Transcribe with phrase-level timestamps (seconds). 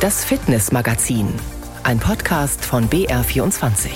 [0.00, 1.28] Das Fitnessmagazin,
[1.82, 3.90] ein Podcast von BR24.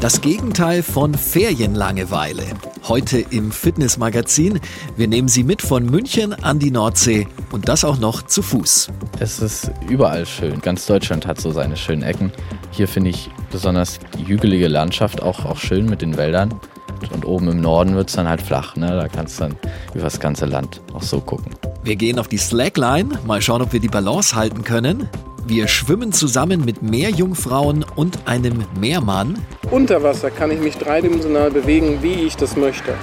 [0.00, 2.44] Das Gegenteil von Ferienlangeweile.
[2.88, 4.58] Heute im Fitnessmagazin.
[4.96, 8.88] Wir nehmen Sie mit von München an die Nordsee und das auch noch zu Fuß.
[9.20, 10.62] Es ist überall schön.
[10.62, 12.32] Ganz Deutschland hat so seine schönen Ecken.
[12.70, 16.58] Hier finde ich besonders die hügelige Landschaft auch, auch schön mit den Wäldern.
[17.12, 18.76] Und oben im Norden wird es dann halt flach.
[18.76, 18.88] Ne?
[18.88, 19.56] Da kannst du dann
[19.94, 21.52] über das ganze Land auch so gucken.
[21.82, 25.08] Wir gehen auf die Slackline, mal schauen, ob wir die Balance halten können.
[25.46, 29.38] Wir schwimmen zusammen mit Meerjungfrauen und einem Meermann.
[29.70, 32.94] Unter Wasser kann ich mich dreidimensional bewegen, wie ich das möchte.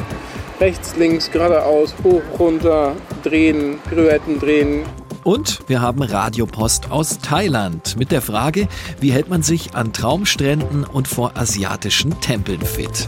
[0.59, 4.83] Rechts, links, geradeaus, hoch, runter, drehen, Pirouetten drehen.
[5.23, 8.67] Und wir haben Radiopost aus Thailand mit der Frage,
[8.99, 13.07] wie hält man sich an Traumstränden und vor asiatischen Tempeln fit?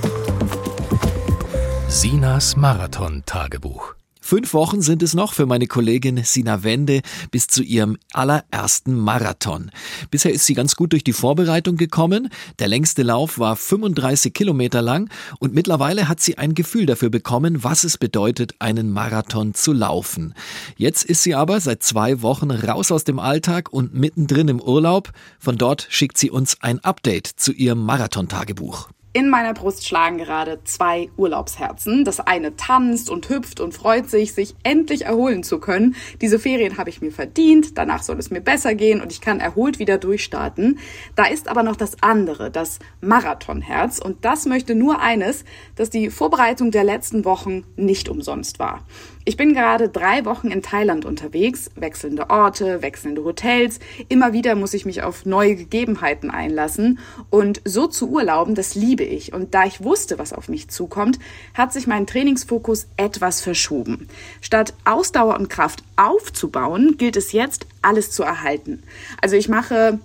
[1.93, 3.93] Sinas Marathon-Tagebuch.
[4.19, 9.69] Fünf Wochen sind es noch für meine Kollegin Sina Wende bis zu ihrem allerersten Marathon.
[10.09, 12.29] Bisher ist sie ganz gut durch die Vorbereitung gekommen.
[12.57, 17.63] Der längste Lauf war 35 Kilometer lang und mittlerweile hat sie ein Gefühl dafür bekommen,
[17.63, 20.33] was es bedeutet, einen Marathon zu laufen.
[20.75, 25.11] Jetzt ist sie aber seit zwei Wochen raus aus dem Alltag und mittendrin im Urlaub.
[25.37, 28.89] Von dort schickt sie uns ein Update zu ihrem Marathon-Tagebuch.
[29.15, 32.03] In meiner Brust schlagen gerade zwei Urlaubsherzen.
[32.03, 35.95] Das eine tanzt und hüpft und freut sich, sich endlich erholen zu können.
[36.19, 39.39] Diese Ferien habe ich mir verdient, danach soll es mir besser gehen und ich kann
[39.39, 40.79] erholt wieder durchstarten.
[41.15, 43.99] Da ist aber noch das andere, das Marathonherz.
[43.99, 48.83] Und das möchte nur eines, dass die Vorbereitung der letzten Wochen nicht umsonst war.
[49.25, 53.79] Ich bin gerade drei Wochen in Thailand unterwegs, wechselnde Orte, wechselnde Hotels.
[54.09, 56.99] Immer wieder muss ich mich auf neue Gegebenheiten einlassen.
[57.29, 59.31] Und so zu urlauben, das liebe ich.
[59.31, 61.19] Und da ich wusste, was auf mich zukommt,
[61.53, 64.09] hat sich mein Trainingsfokus etwas verschoben.
[64.41, 68.83] Statt Ausdauer und Kraft aufzubauen, gilt es jetzt, alles zu erhalten.
[69.21, 69.99] Also ich mache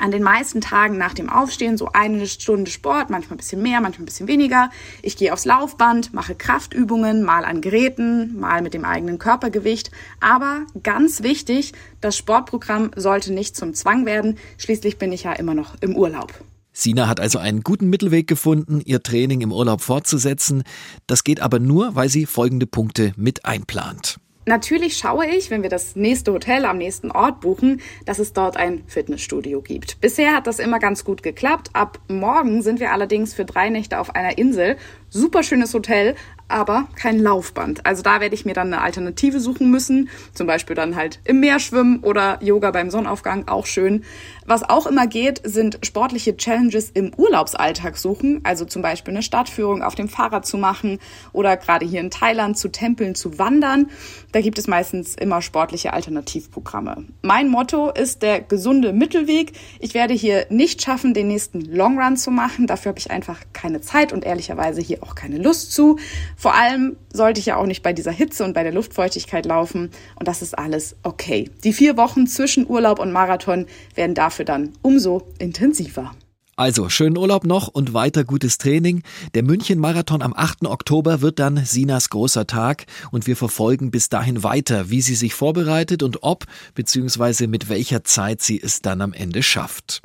[0.00, 3.80] an den meisten Tagen nach dem Aufstehen so eine Stunde Sport, manchmal ein bisschen mehr,
[3.80, 4.70] manchmal ein bisschen weniger.
[5.02, 9.90] Ich gehe aufs Laufband, mache Kraftübungen, mal an Geräten, mal mit dem eigenen Körpergewicht.
[10.20, 14.38] Aber ganz wichtig, das Sportprogramm sollte nicht zum Zwang werden.
[14.58, 16.32] Schließlich bin ich ja immer noch im Urlaub.
[16.72, 20.62] Sina hat also einen guten Mittelweg gefunden, ihr Training im Urlaub fortzusetzen.
[21.06, 24.18] Das geht aber nur, weil sie folgende Punkte mit einplant.
[24.50, 28.56] Natürlich schaue ich, wenn wir das nächste Hotel am nächsten Ort buchen, dass es dort
[28.56, 30.00] ein Fitnessstudio gibt.
[30.00, 31.70] Bisher hat das immer ganz gut geklappt.
[31.72, 34.76] Ab morgen sind wir allerdings für drei Nächte auf einer Insel.
[35.08, 36.16] Super schönes Hotel,
[36.50, 37.86] aber kein Laufband.
[37.86, 40.08] Also da werde ich mir dann eine Alternative suchen müssen.
[40.34, 44.04] Zum Beispiel dann halt im Meer schwimmen oder Yoga beim Sonnenaufgang, auch schön.
[44.46, 48.40] Was auch immer geht, sind sportliche Challenges im Urlaubsalltag suchen.
[48.42, 50.98] Also zum Beispiel eine Stadtführung auf dem Fahrrad zu machen
[51.32, 53.90] oder gerade hier in Thailand zu Tempeln zu wandern.
[54.32, 57.04] Da gibt es meistens immer sportliche Alternativprogramme.
[57.22, 59.52] Mein Motto ist der gesunde Mittelweg.
[59.78, 62.66] Ich werde hier nicht schaffen, den nächsten Long Run zu machen.
[62.66, 65.98] Dafür habe ich einfach keine Zeit und ehrlicherweise hier auch keine Lust zu.
[66.40, 69.90] Vor allem sollte ich ja auch nicht bei dieser Hitze und bei der Luftfeuchtigkeit laufen.
[70.18, 71.50] Und das ist alles okay.
[71.64, 76.12] Die vier Wochen zwischen Urlaub und Marathon werden dafür dann umso intensiver.
[76.56, 79.02] Also, schönen Urlaub noch und weiter gutes Training.
[79.34, 80.64] Der München-Marathon am 8.
[80.64, 85.34] Oktober wird dann Sinas großer Tag und wir verfolgen bis dahin weiter, wie sie sich
[85.34, 87.48] vorbereitet und ob bzw.
[87.48, 90.00] mit welcher Zeit sie es dann am Ende schafft.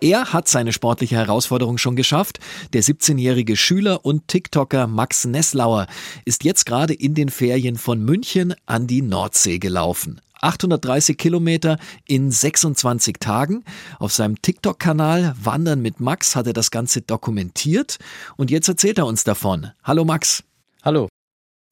[0.00, 2.38] Er hat seine sportliche Herausforderung schon geschafft.
[2.74, 5.86] Der 17-jährige Schüler und TikToker Max Nesslauer
[6.26, 10.20] ist jetzt gerade in den Ferien von München an die Nordsee gelaufen.
[10.42, 13.64] 830 Kilometer in 26 Tagen.
[13.98, 17.98] Auf seinem TikTok-Kanal Wandern mit Max hat er das Ganze dokumentiert
[18.36, 19.70] und jetzt erzählt er uns davon.
[19.82, 20.44] Hallo Max.
[20.82, 21.08] Hallo.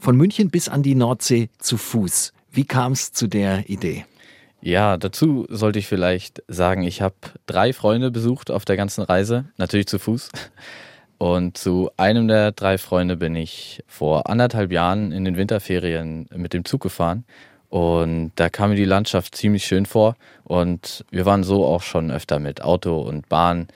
[0.01, 2.33] Von München bis an die Nordsee zu Fuß.
[2.51, 4.07] Wie kam es zu der Idee?
[4.67, 9.45] Ja, dazu sollte ich vielleicht sagen, ich habe drei Freunde besucht auf der ganzen Reise,
[9.59, 10.31] natürlich zu Fuß.
[11.19, 16.55] Und zu einem der drei Freunde bin ich vor anderthalb Jahren in den Winterferien mit
[16.55, 17.25] dem Zug gefahren.
[17.69, 20.17] Und da kam mir die Landschaft ziemlich schön vor.
[20.45, 23.69] Und wir waren so auch schon öfter mit Auto und Bahn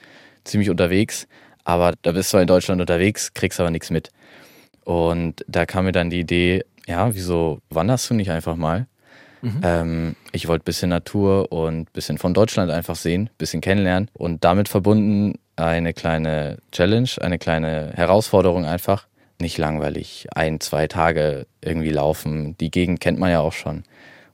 [0.43, 1.27] ziemlich unterwegs.
[1.65, 4.09] Aber da bist du in Deutschland unterwegs, kriegst aber nichts mit.
[4.85, 8.87] Und da kam mir dann die Idee, ja, wieso wanderst du nicht einfach mal?
[9.41, 9.61] Mhm.
[9.63, 13.61] Ähm, ich wollte ein bisschen Natur und ein bisschen von Deutschland einfach sehen, ein bisschen
[13.61, 19.07] kennenlernen und damit verbunden eine kleine Challenge, eine kleine Herausforderung einfach.
[19.41, 22.57] Nicht langweilig, ein, zwei Tage irgendwie laufen.
[22.57, 23.83] Die Gegend kennt man ja auch schon.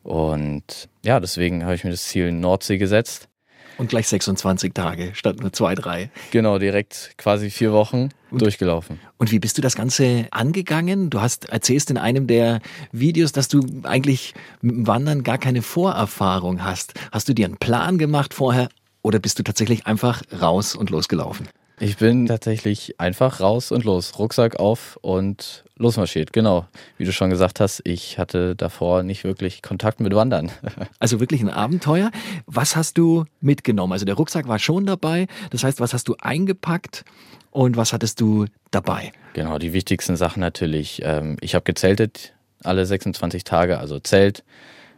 [0.01, 3.27] Und ja, deswegen habe ich mir das Ziel Nordsee gesetzt.
[3.77, 6.09] Und gleich 26 Tage statt nur zwei, drei.
[6.31, 8.99] Genau, direkt quasi vier Wochen und, durchgelaufen.
[9.17, 11.09] Und wie bist du das Ganze angegangen?
[11.09, 12.61] Du hast erzählst in einem der
[12.91, 16.93] Videos, dass du eigentlich mit dem Wandern gar keine Vorerfahrung hast.
[17.11, 18.69] Hast du dir einen Plan gemacht vorher
[19.01, 21.47] oder bist du tatsächlich einfach raus und losgelaufen?
[21.79, 26.31] Ich bin tatsächlich einfach raus und los, Rucksack auf und losmarschiert.
[26.31, 26.67] Genau,
[26.97, 30.51] wie du schon gesagt hast, ich hatte davor nicht wirklich Kontakt mit Wandern.
[30.99, 32.09] Also wirklich ein Abenteuer.
[32.45, 33.93] Was hast du mitgenommen?
[33.93, 35.27] Also der Rucksack war schon dabei.
[35.51, 37.03] Das heißt, was hast du eingepackt
[37.51, 39.11] und was hattest du dabei?
[39.33, 41.01] Genau, die wichtigsten Sachen natürlich.
[41.03, 42.33] Ähm, ich habe gezeltet
[42.63, 44.43] alle 26 Tage, also Zelt,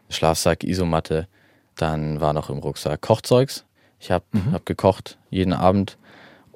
[0.09, 1.27] Schlafsack, Isomatte.
[1.75, 3.65] Dann war noch im Rucksack Kochzeugs.
[3.99, 4.51] Ich habe mhm.
[4.51, 5.97] hab gekocht jeden Abend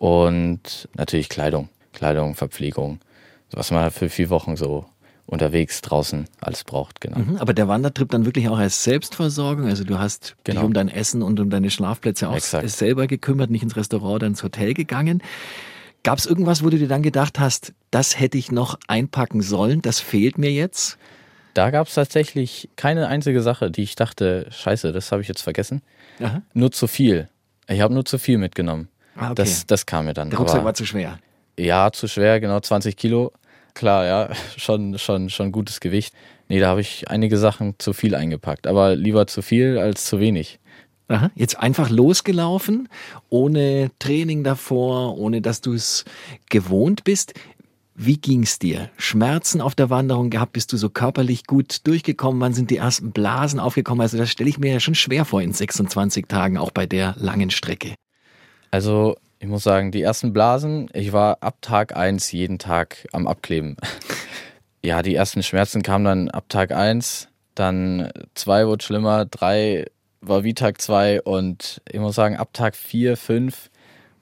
[0.01, 2.99] und natürlich Kleidung, Kleidung, Verpflegung,
[3.51, 4.85] was man für vier Wochen so
[5.27, 7.19] unterwegs draußen alles braucht, genau.
[7.19, 10.61] Mhm, aber der Wandertrip dann wirklich auch als Selbstversorgung, also du hast genau.
[10.61, 12.67] dich um dein Essen und um deine Schlafplätze auch Exakt.
[12.67, 15.21] selber gekümmert, nicht ins Restaurant oder ins Hotel gegangen.
[16.01, 19.83] Gab es irgendwas, wo du dir dann gedacht hast, das hätte ich noch einpacken sollen,
[19.83, 20.97] das fehlt mir jetzt?
[21.53, 25.43] Da gab es tatsächlich keine einzige Sache, die ich dachte, scheiße, das habe ich jetzt
[25.43, 25.83] vergessen.
[26.19, 26.41] Aha.
[26.55, 27.29] Nur zu viel.
[27.67, 28.87] Ich habe nur zu viel mitgenommen.
[29.15, 29.35] Ah, okay.
[29.35, 30.29] das, das kam mir dann.
[30.29, 31.19] Der Rucksack war zu schwer.
[31.59, 33.31] Ja, zu schwer, genau 20 Kilo.
[33.73, 36.13] Klar, ja, schon, schon, schon gutes Gewicht.
[36.47, 40.19] Nee, da habe ich einige Sachen zu viel eingepackt, aber lieber zu viel als zu
[40.19, 40.59] wenig.
[41.07, 42.87] Aha, jetzt einfach losgelaufen,
[43.29, 46.05] ohne Training davor, ohne dass du es
[46.49, 47.33] gewohnt bist.
[47.95, 48.89] Wie ging's dir?
[48.97, 50.53] Schmerzen auf der Wanderung gehabt?
[50.53, 52.41] Bist du so körperlich gut durchgekommen?
[52.41, 54.01] Wann sind die ersten Blasen aufgekommen?
[54.01, 57.15] Also das stelle ich mir ja schon schwer vor in 26 Tagen, auch bei der
[57.17, 57.93] langen Strecke.
[58.71, 63.27] Also ich muss sagen, die ersten Blasen, ich war ab Tag 1 jeden Tag am
[63.27, 63.75] Abkleben.
[64.81, 69.87] ja, die ersten Schmerzen kamen dann ab Tag 1, dann 2 wurde schlimmer, 3
[70.21, 73.69] war wie Tag 2 und ich muss sagen, ab Tag 4, 5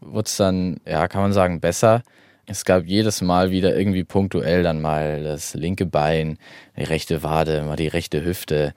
[0.01, 2.01] wurde es dann, ja, kann man sagen, besser.
[2.47, 6.39] Es gab jedes Mal wieder irgendwie punktuell dann mal das linke Bein,
[6.75, 8.73] die rechte Wade, mal die rechte Hüfte.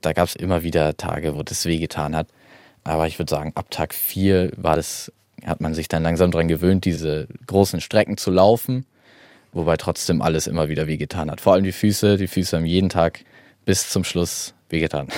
[0.00, 2.26] Da gab es immer wieder Tage, wo das wehgetan hat.
[2.84, 5.12] Aber ich würde sagen, ab Tag 4 war das,
[5.44, 8.86] hat man sich dann langsam daran gewöhnt, diese großen Strecken zu laufen,
[9.52, 11.40] wobei trotzdem alles immer wieder wehgetan hat.
[11.40, 13.24] Vor allem die Füße, die Füße haben jeden Tag
[13.64, 15.08] bis zum Schluss wehgetan.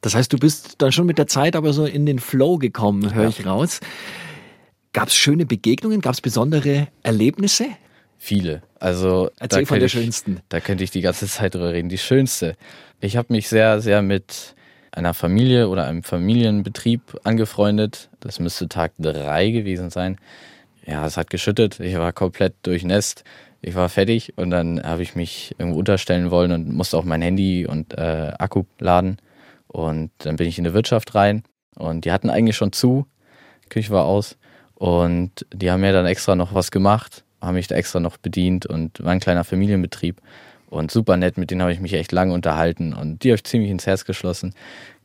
[0.00, 3.14] Das heißt, du bist dann schon mit der Zeit aber so in den Flow gekommen,
[3.14, 3.28] höre ja.
[3.30, 3.80] ich raus.
[4.92, 6.00] Gab es schöne Begegnungen?
[6.02, 7.66] Gab es besondere Erlebnisse?
[8.18, 8.62] Viele.
[8.78, 10.40] Also Erzähl von der ich, schönsten.
[10.50, 11.88] Da könnte ich die ganze Zeit drüber reden.
[11.88, 12.56] Die schönste.
[13.00, 14.54] Ich habe mich sehr, sehr mit
[14.94, 18.08] einer Familie oder einem Familienbetrieb angefreundet.
[18.20, 20.18] Das müsste Tag drei gewesen sein.
[20.86, 21.80] Ja, es hat geschüttet.
[21.80, 23.24] Ich war komplett durchnässt.
[23.60, 27.22] Ich war fertig und dann habe ich mich irgendwo unterstellen wollen und musste auch mein
[27.22, 29.16] Handy und äh, Akku laden.
[29.66, 31.42] Und dann bin ich in die Wirtschaft rein
[31.74, 33.06] und die hatten eigentlich schon zu.
[33.64, 34.36] Die Küche war aus.
[34.74, 38.66] Und die haben mir dann extra noch was gemacht, haben mich da extra noch bedient
[38.66, 40.20] und war ein kleiner Familienbetrieb
[40.74, 43.44] und super nett, mit denen habe ich mich echt lange unterhalten und die habe ich
[43.44, 44.54] ziemlich ins Herz geschlossen.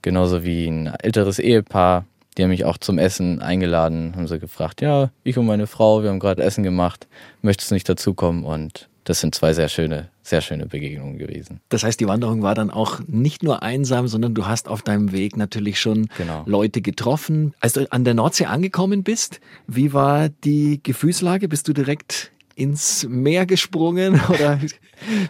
[0.01, 2.05] Genauso wie ein älteres Ehepaar,
[2.37, 6.03] die haben mich auch zum Essen eingeladen, haben sie gefragt, ja, ich und meine Frau,
[6.03, 7.07] wir haben gerade Essen gemacht,
[7.41, 8.43] möchtest du nicht dazukommen?
[8.43, 11.61] Und das sind zwei sehr schöne, sehr schöne Begegnungen gewesen.
[11.69, 15.11] Das heißt, die Wanderung war dann auch nicht nur einsam, sondern du hast auf deinem
[15.11, 16.43] Weg natürlich schon genau.
[16.45, 17.53] Leute getroffen.
[17.59, 21.47] Als du an der Nordsee angekommen bist, wie war die Gefühlslage?
[21.47, 24.59] Bist du direkt ins Meer gesprungen oder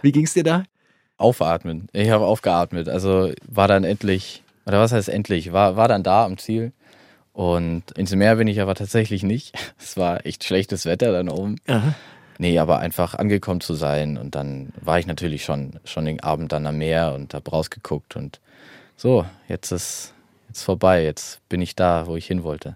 [0.01, 0.63] wie ging es dir da?
[1.17, 1.87] Aufatmen.
[1.93, 2.89] Ich habe aufgeatmet.
[2.89, 6.71] Also war dann endlich, oder was heißt endlich, war, war dann da am Ziel.
[7.33, 9.55] Und ins Meer bin ich aber tatsächlich nicht.
[9.79, 11.55] Es war echt schlechtes Wetter dann oben.
[11.67, 11.95] Aha.
[12.37, 14.17] Nee, aber einfach angekommen zu sein.
[14.17, 18.15] Und dann war ich natürlich schon, schon den Abend dann am Meer und habe rausgeguckt.
[18.15, 18.39] Und
[18.95, 20.13] so, jetzt ist
[20.47, 21.03] jetzt vorbei.
[21.03, 22.75] Jetzt bin ich da, wo ich hin wollte.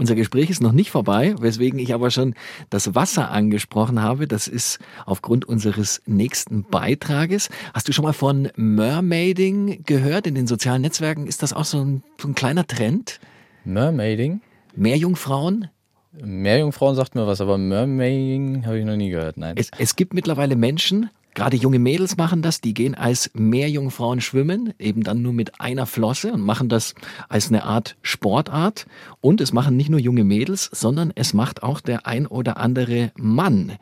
[0.00, 2.32] Unser Gespräch ist noch nicht vorbei, weswegen ich aber schon
[2.70, 4.26] das Wasser angesprochen habe.
[4.26, 7.50] Das ist aufgrund unseres nächsten Beitrages.
[7.74, 10.26] Hast du schon mal von Mermaiding gehört?
[10.26, 13.20] In den sozialen Netzwerken ist das auch so ein, so ein kleiner Trend?
[13.66, 14.40] Mermaiding?
[14.74, 15.68] Meerjungfrauen?
[16.12, 19.36] Meerjungfrauen sagt mir was, aber Mermaiding habe ich noch nie gehört.
[19.36, 19.56] Nein.
[19.58, 24.74] Es, es gibt mittlerweile Menschen, Gerade junge Mädels machen das, die gehen als Meerjungfrauen schwimmen,
[24.78, 26.94] eben dann nur mit einer Flosse und machen das
[27.28, 28.86] als eine Art Sportart.
[29.20, 33.12] Und es machen nicht nur junge Mädels, sondern es macht auch der ein oder andere
[33.16, 33.76] Mann.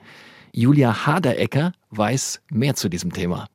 [0.53, 3.49] Julia Haderecker weiß mehr zu diesem Thema.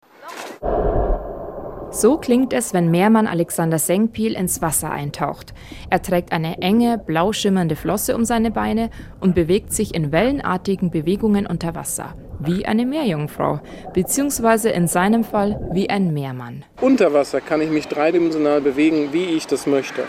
[1.91, 5.53] So klingt es, wenn Meermann Alexander Sengpiel ins Wasser eintaucht.
[5.91, 10.89] Er trägt eine enge, blau schimmernde Flosse um seine Beine und bewegt sich in wellenartigen
[10.89, 13.59] Bewegungen unter Wasser, wie eine Meerjungfrau,
[13.93, 16.63] beziehungsweise in seinem Fall wie ein Meermann.
[16.81, 20.03] Unter Wasser kann ich mich dreidimensional bewegen, wie ich das möchte.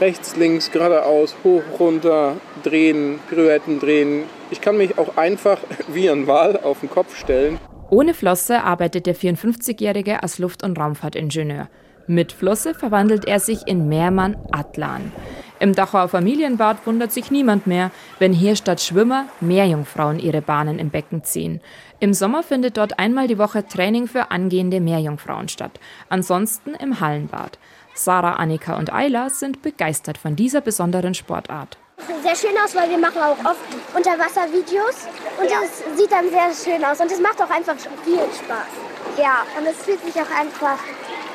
[0.00, 4.22] Rechts, links, geradeaus, hoch, runter, drehen, Pirouetten drehen.
[4.50, 5.58] Ich kann mich auch einfach
[5.88, 7.58] wie ein Wal auf den Kopf stellen.
[7.90, 11.68] Ohne Flosse arbeitet der 54-Jährige als Luft- und Raumfahrtingenieur.
[12.06, 15.12] Mit Flosse verwandelt er sich in Meermann Atlan.
[15.60, 20.88] Im Dachauer Familienbad wundert sich niemand mehr, wenn hier statt Schwimmer Meerjungfrauen ihre Bahnen im
[20.88, 21.60] Becken ziehen.
[22.00, 27.58] Im Sommer findet dort einmal die Woche Training für angehende Meerjungfrauen statt, ansonsten im Hallenbad.
[27.92, 31.76] Sarah, Annika und Ayla sind begeistert von dieser besonderen Sportart.
[32.06, 33.60] Sieht sehr schön aus, weil wir machen auch oft
[33.94, 39.18] Unterwasservideos und das sieht dann sehr schön aus und es macht auch einfach viel Spaß.
[39.18, 40.78] Ja, und es fühlt sich auch einfach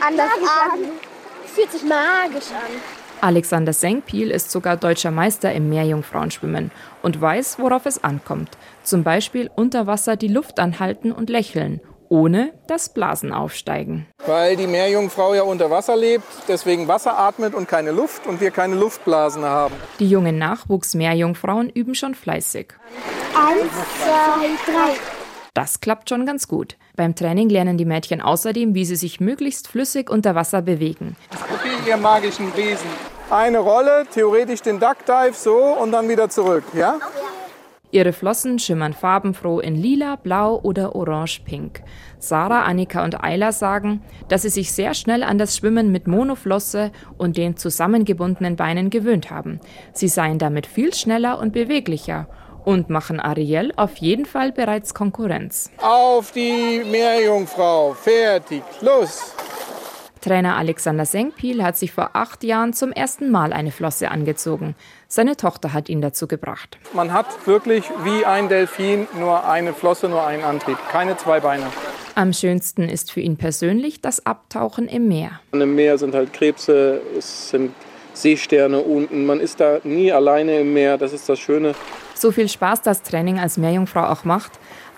[0.04, 0.80] anders an.
[1.46, 2.95] Es fühlt sich magisch an.
[3.22, 8.50] Alexander Senkpiel ist sogar deutscher Meister im Meerjungfrauenschwimmen und weiß, worauf es ankommt.
[8.84, 14.06] Zum Beispiel unter Wasser die Luft anhalten und lächeln, ohne dass Blasen aufsteigen.
[14.26, 18.52] Weil die Meerjungfrau ja unter Wasser lebt, deswegen Wasser atmet und keine Luft und wir
[18.52, 19.76] keine Luftblasen haben.
[20.00, 22.74] Die jungen Nachwuchs-Meerjungfrauen üben schon fleißig.
[23.36, 23.72] Eins,
[24.04, 25.15] zwei, drei.
[25.56, 26.76] Das klappt schon ganz gut.
[26.98, 31.16] Beim Training lernen die Mädchen außerdem, wie sie sich möglichst flüssig unter Wasser bewegen.
[31.32, 32.90] Okay, ihr magischen Wesen.
[33.30, 37.00] Eine Rolle, theoretisch den Duck Dive so und dann wieder zurück, ja?
[37.90, 41.82] Ihre Flossen schimmern farbenfroh in lila, blau oder orange-pink.
[42.20, 46.92] Sarah, Annika und Ayla sagen, dass sie sich sehr schnell an das Schwimmen mit Monoflosse
[47.18, 49.62] und den zusammengebundenen Beinen gewöhnt haben.
[49.94, 52.28] Sie seien damit viel schneller und beweglicher
[52.66, 55.72] und machen Ariel auf jeden Fall bereits Konkurrenz.
[55.78, 59.34] Auf die Meerjungfrau, fertig, los!
[60.26, 64.76] Trainer Alexander Senkpiel hat sich vor acht Jahren zum ersten Mal eine Flosse angezogen.
[65.08, 66.80] Seine Tochter hat ihn dazu gebracht.
[66.94, 71.66] Man hat wirklich wie ein Delfin nur eine Flosse, nur einen Antrieb, keine zwei Beine.
[72.16, 75.42] Am schönsten ist für ihn persönlich das Abtauchen im Meer.
[75.52, 77.76] Im Meer sind halt Krebse, es sind
[78.14, 79.28] Seesterne unten.
[79.28, 81.76] Man ist da nie alleine im Meer, das ist das Schöne.
[82.16, 84.54] So viel Spaß das Training als Meerjungfrau auch macht,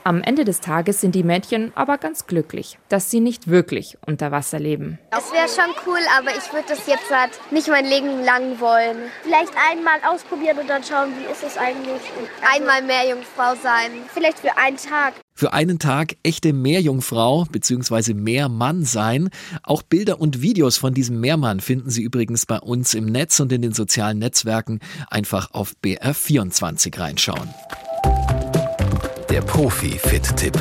[0.07, 4.31] am Ende des Tages sind die Mädchen aber ganz glücklich, dass sie nicht wirklich unter
[4.31, 4.99] Wasser leben.
[5.11, 9.11] Es wäre schon cool, aber ich würde das jetzt halt nicht mein Leben lang wollen.
[9.23, 12.01] Vielleicht einmal ausprobieren und dann schauen, wie ist es eigentlich.
[12.55, 13.91] Einmal Meerjungfrau sein.
[14.13, 15.13] Vielleicht für einen Tag.
[15.39, 18.15] Für einen Tag echte Meerjungfrau bzw.
[18.15, 19.29] Meermann sein.
[19.61, 23.51] Auch Bilder und Videos von diesem Meermann finden Sie übrigens bei uns im Netz und
[23.51, 24.79] in den sozialen Netzwerken.
[25.11, 27.53] Einfach auf BR24 reinschauen.
[29.29, 30.57] Der Profi-Fit-Tipp.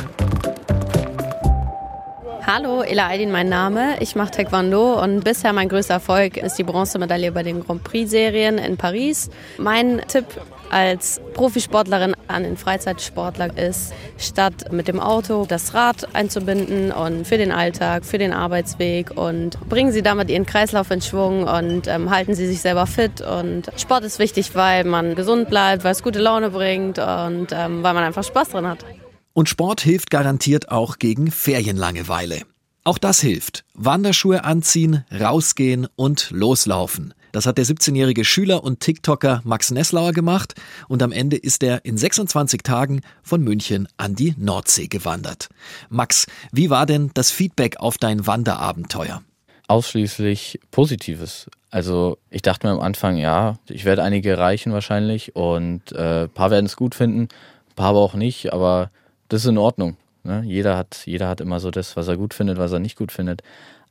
[2.45, 3.97] Hallo, Ela Aydin mein Name.
[3.99, 8.59] Ich mache Taekwondo und bisher mein größter Erfolg ist die Bronzemedaille bei den Grand Prix-Serien
[8.59, 9.31] in Paris.
[9.57, 10.25] Mein Tipp
[10.69, 17.37] als Profisportlerin an den Freizeitsportler ist, statt mit dem Auto das Rad einzubinden und für
[17.37, 22.09] den Alltag, für den Arbeitsweg und bringen Sie damit Ihren Kreislauf in Schwung und ähm,
[22.09, 23.21] halten Sie sich selber fit.
[23.21, 27.83] Und Sport ist wichtig, weil man gesund bleibt, weil es gute Laune bringt und ähm,
[27.83, 28.85] weil man einfach Spaß drin hat.
[29.33, 32.41] Und Sport hilft garantiert auch gegen Ferienlangeweile.
[32.83, 33.65] Auch das hilft.
[33.73, 37.13] Wanderschuhe anziehen, rausgehen und loslaufen.
[37.37, 40.55] Das hat der 17-jährige Schüler und TikToker Max Nesslauer gemacht
[40.87, 45.47] und am Ende ist er in 26 Tagen von München an die Nordsee gewandert.
[45.87, 49.21] Max, wie war denn das Feedback auf dein Wanderabenteuer?
[49.67, 51.47] Ausschließlich Positives.
[51.69, 56.29] Also ich dachte mir am Anfang, ja, ich werde einige erreichen wahrscheinlich und äh, ein
[56.31, 57.27] paar werden es gut finden,
[57.69, 58.89] ein paar aber auch nicht, aber
[59.29, 59.95] das ist in Ordnung.
[60.23, 60.41] Ne?
[60.43, 63.11] Jeder, hat, jeder hat immer so das, was er gut findet, was er nicht gut
[63.11, 63.43] findet.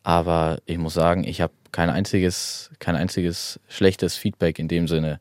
[0.03, 5.21] Aber ich muss sagen, ich habe kein einziges, kein einziges schlechtes Feedback in dem Sinne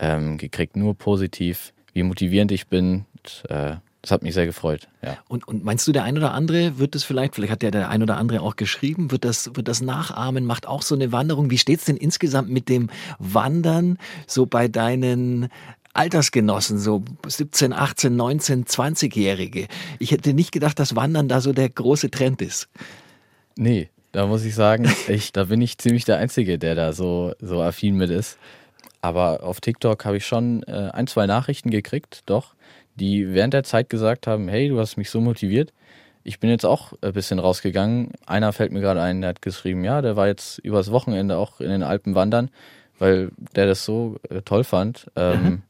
[0.00, 3.04] ähm, gekriegt, nur positiv, wie motivierend ich bin.
[3.12, 4.88] Und, äh, das hat mich sehr gefreut.
[5.04, 5.16] Ja.
[5.28, 7.88] Und, und meinst du, der ein oder andere wird es vielleicht, vielleicht hat ja der
[7.88, 11.50] ein oder andere auch geschrieben, wird das, wird das nachahmen, macht auch so eine Wanderung?
[11.50, 12.90] Wie steht es denn insgesamt mit dem
[13.20, 15.50] Wandern so bei deinen
[15.94, 19.68] Altersgenossen, so 17, 18, 19, 20-Jährige.
[20.00, 22.68] Ich hätte nicht gedacht, dass Wandern da so der große Trend ist.
[23.56, 27.32] Nee, da muss ich sagen, ich, da bin ich ziemlich der Einzige, der da so,
[27.40, 28.38] so affin mit ist.
[29.00, 32.54] Aber auf TikTok habe ich schon äh, ein, zwei Nachrichten gekriegt, doch,
[32.94, 35.72] die während der Zeit gesagt haben, hey, du hast mich so motiviert.
[36.24, 38.12] Ich bin jetzt auch ein bisschen rausgegangen.
[38.26, 41.60] Einer fällt mir gerade ein, der hat geschrieben, ja, der war jetzt übers Wochenende auch
[41.60, 42.50] in den Alpen wandern,
[43.00, 45.10] weil der das so äh, toll fand.
[45.16, 45.62] Ähm, mhm.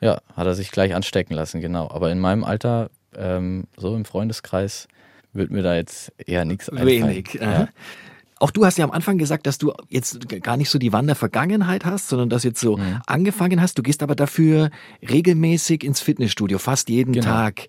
[0.00, 1.90] Ja, hat er sich gleich anstecken lassen, genau.
[1.90, 4.88] Aber in meinem Alter, ähm, so im Freundeskreis,
[5.32, 7.08] wird mir da jetzt eher nichts einfallen.
[7.08, 7.34] Wenig.
[7.40, 7.68] Ja.
[8.38, 11.84] Auch du hast ja am Anfang gesagt, dass du jetzt gar nicht so die Wandervergangenheit
[11.84, 13.02] hast, sondern dass jetzt so mhm.
[13.06, 13.76] angefangen hast.
[13.76, 14.70] Du gehst aber dafür
[15.08, 17.26] regelmäßig ins Fitnessstudio, fast jeden genau.
[17.26, 17.66] Tag.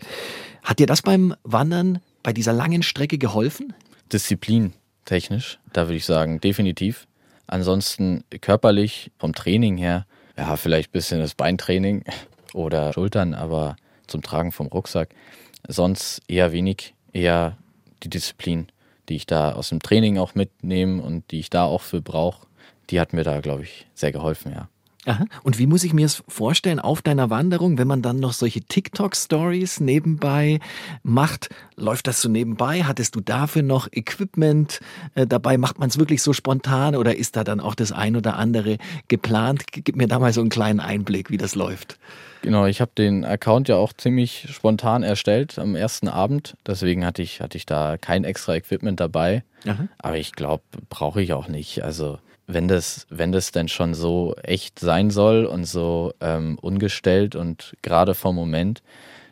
[0.64, 3.74] Hat dir das beim Wandern bei dieser langen Strecke geholfen?
[4.14, 7.08] Disziplin technisch, da würde ich sagen, definitiv.
[7.48, 10.06] Ansonsten körperlich, vom Training her,
[10.38, 12.06] ja, vielleicht ein bisschen das Beintraining
[12.54, 13.76] oder Schultern, aber
[14.08, 15.10] zum Tragen vom Rucksack.
[15.68, 17.58] Sonst eher wenig, eher
[18.04, 18.68] die Disziplin,
[19.10, 22.48] die ich da aus dem Training auch mitnehme und die ich da auch für brauche,
[22.90, 24.70] die hat mir da, glaube ich, sehr geholfen, ja.
[25.06, 25.26] Aha.
[25.42, 28.62] Und wie muss ich mir es vorstellen auf deiner Wanderung, wenn man dann noch solche
[28.62, 30.60] TikTok-Stories nebenbei
[31.02, 31.50] macht?
[31.76, 32.84] Läuft das so nebenbei?
[32.84, 34.80] Hattest du dafür noch Equipment
[35.16, 35.58] äh, dabei?
[35.58, 38.78] Macht man es wirklich so spontan oder ist da dann auch das ein oder andere
[39.08, 39.64] geplant?
[39.72, 41.98] Gib mir da mal so einen kleinen Einblick, wie das läuft.
[42.44, 46.56] Genau, ich habe den Account ja auch ziemlich spontan erstellt am ersten Abend.
[46.66, 49.44] Deswegen hatte ich, hatte ich da kein extra Equipment dabei.
[49.66, 49.88] Aha.
[50.00, 51.84] Aber ich glaube, brauche ich auch nicht.
[51.84, 52.20] Also
[52.54, 57.76] wenn das, wenn das denn schon so echt sein soll und so ähm, ungestellt und
[57.82, 58.82] gerade vom Moment,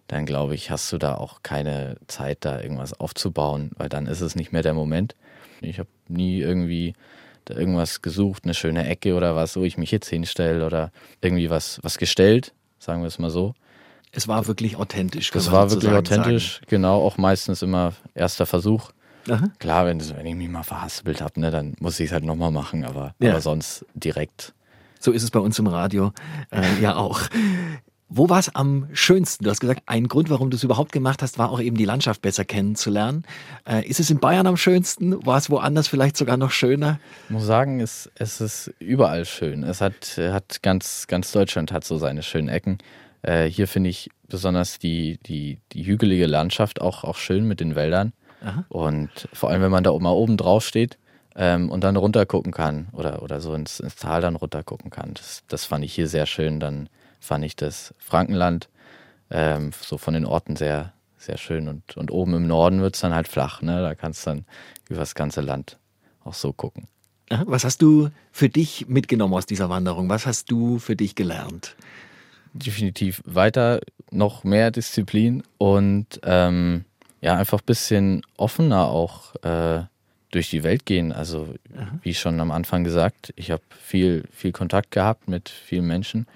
[0.07, 4.21] dann glaube ich, hast du da auch keine Zeit, da irgendwas aufzubauen, weil dann ist
[4.21, 5.15] es nicht mehr der Moment.
[5.61, 6.93] Ich habe nie irgendwie
[7.45, 11.49] da irgendwas gesucht, eine schöne Ecke oder was, wo ich mich jetzt hinstelle oder irgendwie
[11.49, 13.53] was, was gestellt, sagen wir es mal so.
[14.11, 15.31] Es war wirklich authentisch.
[15.35, 16.65] Es war wirklich authentisch, sagen.
[16.69, 18.91] genau, auch meistens immer erster Versuch.
[19.29, 19.51] Aha.
[19.59, 22.51] Klar, wenn, wenn ich mich mal verhaspelt habe, ne, dann muss ich es halt nochmal
[22.51, 23.31] machen, aber, ja.
[23.31, 24.53] aber sonst direkt.
[24.99, 26.11] So ist es bei uns im Radio
[26.51, 27.21] äh, ja auch.
[28.11, 29.43] Wo war es am schönsten?
[29.43, 31.85] Du hast gesagt, ein Grund, warum du es überhaupt gemacht hast, war auch eben die
[31.85, 33.23] Landschaft besser kennenzulernen.
[33.67, 35.23] Äh, ist es in Bayern am schönsten?
[35.25, 36.99] War es woanders vielleicht sogar noch schöner?
[37.25, 39.63] Ich muss sagen, es, es ist überall schön.
[39.63, 42.79] Es hat, hat ganz, ganz Deutschland hat so seine schönen Ecken.
[43.21, 47.75] Äh, hier finde ich besonders die, die, die hügelige Landschaft auch, auch schön mit den
[47.75, 48.13] Wäldern.
[48.41, 48.65] Aha.
[48.69, 50.97] Und vor allem, wenn man da mal oben drauf steht
[51.35, 54.91] ähm, und dann runter gucken kann oder, oder so ins, ins Tal dann runter gucken
[54.91, 56.59] kann, das, das fand ich hier sehr schön.
[56.59, 58.69] Dann fand ich das Frankenland
[59.29, 61.67] ähm, so von den Orten sehr, sehr schön.
[61.67, 63.61] Und, und oben im Norden wird es dann halt flach.
[63.61, 63.81] Ne?
[63.81, 64.45] Da kannst du dann
[64.89, 65.77] über das ganze Land
[66.23, 66.87] auch so gucken.
[67.45, 70.09] Was hast du für dich mitgenommen aus dieser Wanderung?
[70.09, 71.75] Was hast du für dich gelernt?
[72.53, 76.85] Definitiv weiter noch mehr Disziplin und ähm,
[77.21, 79.83] ja, einfach ein bisschen offener auch äh,
[80.31, 81.11] durch die Welt gehen.
[81.11, 81.99] Also, Aha.
[82.01, 86.27] wie schon am Anfang gesagt, ich habe viel, viel Kontakt gehabt mit vielen Menschen.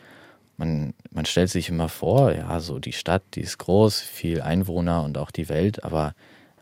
[0.58, 5.04] Man, man stellt sich immer vor, ja, so die Stadt, die ist groß, viel Einwohner
[5.04, 6.14] und auch die Welt, aber,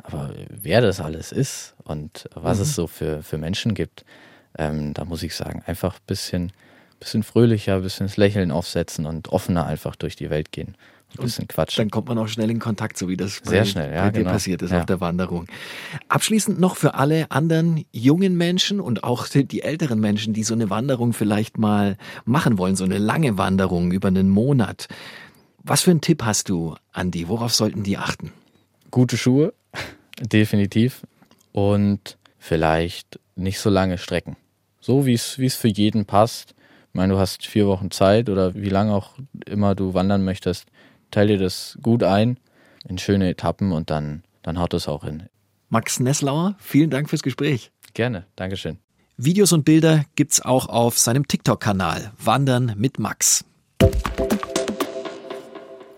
[0.01, 2.63] aber wer das alles ist und was mhm.
[2.63, 4.05] es so für, für Menschen gibt,
[4.57, 6.51] ähm, da muss ich sagen, einfach ein bisschen,
[6.99, 10.75] bisschen fröhlicher, ein bisschen das Lächeln aufsetzen und offener einfach durch die Welt gehen.
[11.17, 11.77] Ein bisschen Quatsch.
[11.77, 14.19] Dann kommt man auch schnell in Kontakt, so wie das bei, schnell, ja, bei dir
[14.19, 14.31] genau.
[14.31, 14.79] passiert ist ja.
[14.79, 15.47] auf der Wanderung.
[16.07, 20.69] Abschließend noch für alle anderen jungen Menschen und auch die älteren Menschen, die so eine
[20.69, 24.87] Wanderung vielleicht mal machen wollen, so eine lange Wanderung über einen Monat.
[25.63, 27.27] Was für einen Tipp hast du, Andi?
[27.27, 28.31] Worauf sollten die achten?
[28.89, 29.53] Gute Schuhe,
[30.21, 31.01] definitiv.
[31.51, 34.37] Und vielleicht nicht so lange Strecken.
[34.79, 36.55] So wie es für jeden passt.
[36.89, 39.11] Ich meine, du hast vier Wochen Zeit oder wie lange auch
[39.45, 40.67] immer du wandern möchtest
[41.11, 42.39] teile dir das gut ein
[42.87, 45.23] in schöne Etappen und dann, dann haut es auch hin.
[45.69, 47.71] Max Nesslauer, vielen Dank fürs Gespräch.
[47.93, 48.77] Gerne, Dankeschön.
[49.17, 53.45] Videos und Bilder gibt's auch auf seinem TikTok-Kanal Wandern mit Max.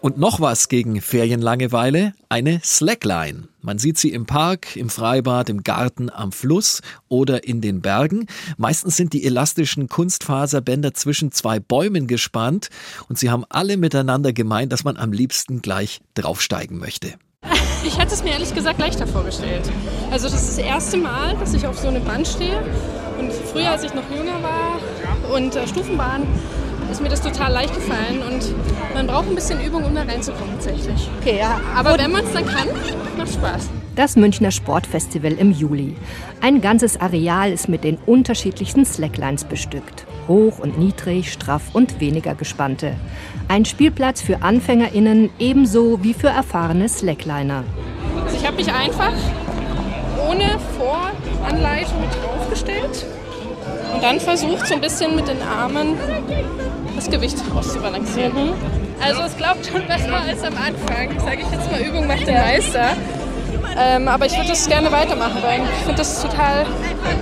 [0.04, 3.48] Und noch was gegen Ferienlangeweile, eine Slackline.
[3.62, 8.28] Man sieht sie im Park, im Freibad, im Garten, am Fluss oder in den Bergen.
[8.58, 12.68] Meistens sind die elastischen Kunstfaserbänder zwischen zwei Bäumen gespannt
[13.08, 17.14] und sie haben alle miteinander gemeint, dass man am liebsten gleich draufsteigen möchte.
[17.86, 19.70] Ich hätte es mir ehrlich gesagt leichter vorgestellt.
[20.10, 22.64] Also das ist das erste Mal, dass ich auf so einem Band stehe.
[23.20, 24.80] Und früher, als ich noch jünger war
[25.36, 26.26] und äh, Stufenbahn,
[26.94, 28.54] ist mir das total leicht gefallen und
[28.94, 31.10] man braucht ein bisschen Übung, um da reinzukommen tatsächlich.
[31.22, 31.60] Okay, ja.
[31.76, 32.68] Aber wenn man es dann kann,
[33.18, 33.70] macht Spaß.
[33.96, 35.96] Das Münchner Sportfestival im Juli.
[36.42, 40.06] Ein ganzes Areal ist mit den unterschiedlichsten Slacklines bestückt.
[40.28, 42.96] Hoch und niedrig, straff und weniger gespannte.
[43.48, 47.64] Ein Spielplatz für AnfängerInnen ebenso wie für erfahrene Slackliner.
[48.24, 49.14] Also ich habe mich einfach
[50.30, 53.06] ohne Voranleitung mit draufgestellt
[53.94, 55.96] und dann versucht so ein bisschen mit den Armen
[56.96, 58.34] das Gewicht auszubalancieren.
[58.34, 58.54] Mhm.
[59.02, 61.20] Also es klappt schon besser als am Anfang.
[61.20, 62.96] Sage ich jetzt mal, Übung macht den Meister.
[63.78, 66.66] Ähm, aber ich würde das gerne weitermachen, weil ich finde das total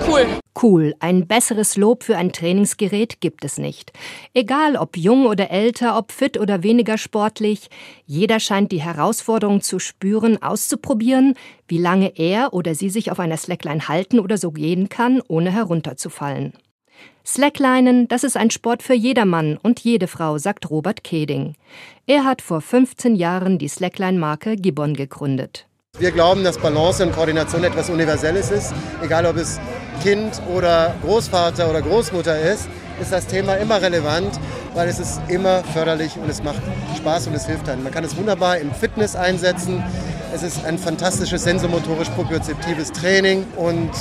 [0.07, 0.25] cool.
[0.61, 3.93] Cool, ein besseres Lob für ein Trainingsgerät gibt es nicht.
[4.33, 7.69] Egal ob jung oder älter, ob fit oder weniger sportlich,
[8.05, 11.35] jeder scheint die Herausforderung zu spüren, auszuprobieren,
[11.67, 15.51] wie lange er oder sie sich auf einer Slackline halten oder so gehen kann, ohne
[15.51, 16.53] herunterzufallen.
[17.25, 21.55] Slacklinen, das ist ein Sport für jedermann und jede Frau, sagt Robert Keding.
[22.07, 25.67] Er hat vor 15 Jahren die Slackline-Marke Gibbon gegründet.
[25.99, 29.59] Wir glauben, dass Balance und Koordination etwas Universelles ist, egal ob es
[30.01, 32.67] Kind oder Großvater oder Großmutter ist,
[32.99, 34.39] ist das Thema immer relevant,
[34.73, 36.61] weil es ist immer förderlich und es macht
[36.97, 37.83] Spaß und es hilft einem.
[37.83, 39.83] Man kann es wunderbar im Fitness einsetzen.
[40.33, 43.91] Es ist ein fantastisches sensomotorisch propriozeptives Training und,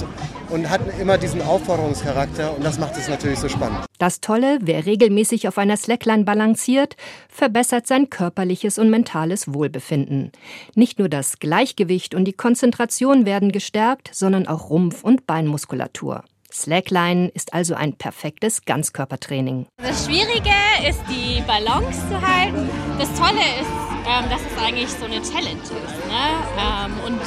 [0.51, 3.85] und hat immer diesen Aufforderungscharakter und das macht es natürlich so spannend.
[3.99, 6.97] Das Tolle, wer regelmäßig auf einer Slackline balanciert,
[7.29, 10.31] verbessert sein körperliches und mentales Wohlbefinden.
[10.77, 16.23] Nicht nur das Gleichgewicht und die Konzentration werden gestärkt, sondern auch Rumpf- und Beinmuskulatur.
[16.53, 19.66] Slackline ist also ein perfektes Ganzkörpertraining.
[19.79, 20.51] Das Schwierige
[20.88, 22.69] ist, die Balance zu halten.
[22.99, 25.72] Das Tolle ist, ähm, dass es eigentlich so eine Challenge ist.
[25.72, 26.24] Ne?
[26.58, 27.20] Ähm, und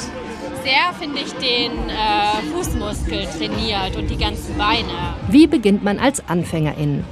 [0.64, 5.14] sehr, finde ich, den äh, Fußmuskel trainiert und die ganzen Beine.
[5.28, 7.04] Wie beginnt man als Anfängerin?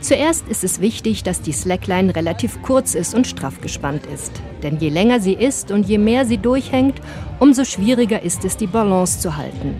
[0.00, 4.32] Zuerst ist es wichtig, dass die Slackline relativ kurz ist und straff gespannt ist.
[4.62, 7.00] Denn je länger sie ist und je mehr sie durchhängt,
[7.38, 9.74] umso schwieriger ist es, die Balance zu halten.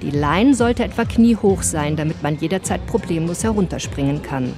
[0.00, 4.54] Die Line sollte etwa kniehoch sein, damit man jederzeit problemlos herunterspringen kann.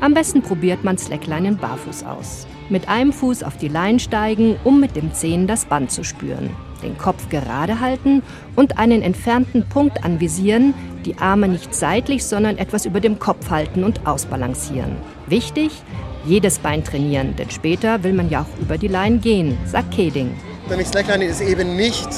[0.00, 2.46] Am besten probiert man Slackline barfuß aus.
[2.70, 6.50] Mit einem Fuß auf die Line steigen, um mit dem Zehen das Band zu spüren.
[6.82, 8.22] Den Kopf gerade halten
[8.56, 13.84] und einen entfernten Punkt anvisieren, die Arme nicht seitlich, sondern etwas über dem Kopf halten
[13.84, 14.96] und ausbalancieren.
[15.26, 15.72] Wichtig,
[16.26, 20.30] jedes Bein trainieren, denn später will man ja auch über die Line gehen, sagt Keding.
[20.68, 22.08] Nämlich Slackline ist eben nicht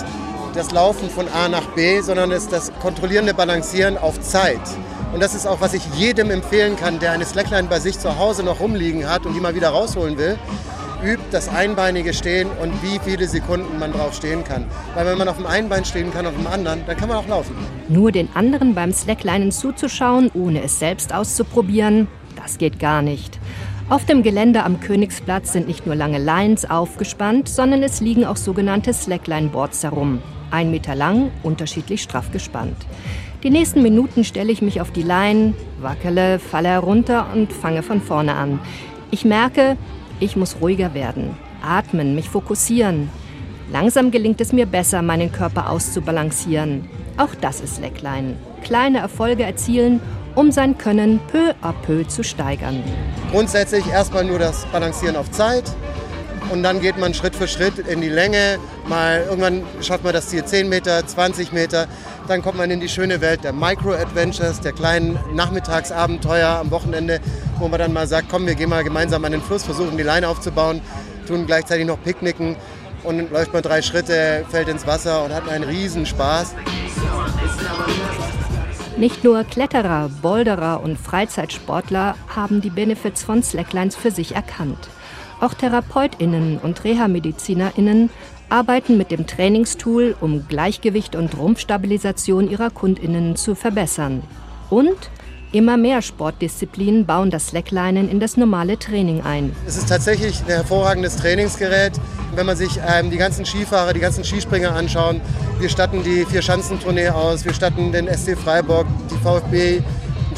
[0.54, 4.60] das Laufen von A nach B, sondern ist das kontrollierende Balancieren auf Zeit.
[5.12, 8.18] Und das ist auch, was ich jedem empfehlen kann, der eine Slackline bei sich zu
[8.18, 10.38] Hause noch rumliegen hat und die mal wieder rausholen will.
[11.02, 14.66] Übt das einbeinige Stehen und wie viele Sekunden man drauf stehen kann.
[14.94, 17.16] Weil wenn man auf dem einen Bein stehen kann, auf dem anderen, dann kann man
[17.16, 17.56] auch laufen.
[17.88, 23.38] Nur den anderen beim Slacklinen zuzuschauen, ohne es selbst auszuprobieren, das geht gar nicht.
[23.88, 28.36] Auf dem Gelände am Königsplatz sind nicht nur lange Lines aufgespannt, sondern es liegen auch
[28.36, 30.22] sogenannte Slackline-Boards herum.
[30.52, 32.76] Ein Meter lang, unterschiedlich straff gespannt.
[33.42, 38.02] Die nächsten Minuten stelle ich mich auf die Leinen, wackele, falle herunter und fange von
[38.02, 38.60] vorne an.
[39.10, 39.78] Ich merke,
[40.20, 43.08] ich muss ruhiger werden, atmen, mich fokussieren.
[43.72, 46.86] Langsam gelingt es mir besser, meinen Körper auszubalancieren.
[47.16, 48.36] Auch das ist Slackline.
[48.62, 50.00] Kleine Erfolge erzielen,
[50.34, 52.82] um sein Können peu à peu zu steigern.
[53.30, 55.64] Grundsätzlich erstmal nur das Balancieren auf Zeit,
[56.50, 58.58] und dann geht man Schritt für Schritt in die Länge.
[58.88, 61.86] Mal irgendwann schafft man das Ziel 10 Meter, 20 Meter.
[62.28, 67.20] Dann kommt man in die schöne Welt der Micro-Adventures, der kleinen Nachmittagsabenteuer am Wochenende,
[67.58, 70.02] wo man dann mal sagt, komm, wir gehen mal gemeinsam an den Fluss, versuchen die
[70.02, 70.80] Leine aufzubauen,
[71.26, 72.56] tun gleichzeitig noch Picknicken
[73.04, 76.54] und dann läuft man drei Schritte, fällt ins Wasser und hat einen Riesenspaß.
[78.96, 84.88] Nicht nur Kletterer, Boulderer und Freizeitsportler haben die Benefits von Slacklines für sich erkannt.
[85.40, 88.10] Auch Therapeutinnen und Reha-Medizinerinnen
[88.50, 94.22] arbeiten mit dem Trainingstool, um Gleichgewicht und Rumpfstabilisation ihrer Kundinnen zu verbessern.
[94.68, 95.10] Und
[95.52, 99.56] immer mehr Sportdisziplinen bauen das Slacklinen in das normale Training ein.
[99.66, 101.92] Es ist tatsächlich ein hervorragendes Trainingsgerät.
[102.34, 105.22] Wenn man sich ähm, die ganzen Skifahrer, die ganzen Skispringer anschauen,
[105.58, 109.82] wir statten die Vier-Schanzentournee aus, wir statten den SC Freiburg, die VfB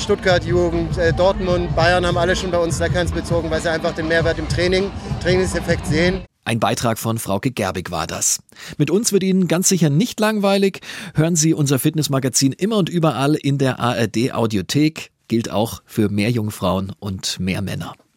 [0.02, 3.94] Stuttgart Jugend, äh, Dortmund, Bayern haben alle schon bei uns Slackhans bezogen, weil sie einfach
[3.94, 4.90] den Mehrwert im Training,
[5.22, 6.22] Trainingseffekt sehen.
[6.44, 8.40] Ein Beitrag von Frauke Gerbig war das.
[8.76, 10.80] Mit uns wird Ihnen ganz sicher nicht langweilig.
[11.14, 15.12] Hören Sie unser Fitnessmagazin immer und überall in der ARD Audiothek.
[15.28, 17.94] Gilt auch für mehr Jungfrauen und mehr Männer.